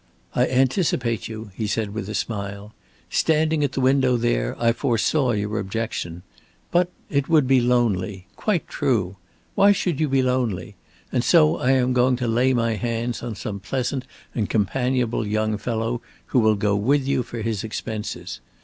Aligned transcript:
"I 0.33 0.47
anticipate 0.47 1.27
you," 1.27 1.51
he 1.53 1.67
said, 1.67 1.93
with 1.93 2.09
a 2.09 2.15
smile. 2.15 2.73
"Standing 3.11 3.63
at 3.63 3.73
the 3.73 3.81
window 3.81 4.17
there, 4.17 4.55
I 4.59 4.71
foresaw 4.73 5.33
your 5.33 5.59
objection. 5.59 6.23
But 6.71 6.89
it 7.11 7.29
would 7.29 7.45
be 7.45 7.61
lonely. 7.61 8.25
Quite 8.35 8.67
true. 8.67 9.17
Why 9.53 9.71
should 9.73 9.99
you 9.99 10.09
be 10.09 10.23
lonely? 10.23 10.75
And 11.11 11.23
so 11.23 11.57
I 11.57 11.73
am 11.73 11.93
going 11.93 12.15
to 12.15 12.27
lay 12.27 12.51
my 12.51 12.73
hands 12.77 13.21
on 13.21 13.35
some 13.35 13.59
pleasant 13.59 14.07
and 14.33 14.49
companionable 14.49 15.27
young 15.27 15.55
fellow 15.59 16.01
who 16.33 16.39
will 16.39 16.55
go 16.55 16.75
with 16.75 17.07
you 17.07 17.21
for 17.21 17.43
his 17.43 17.63
expenses. 17.63 18.39